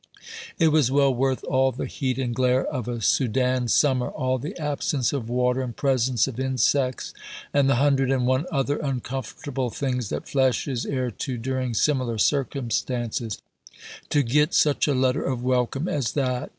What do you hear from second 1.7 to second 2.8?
the heat and glare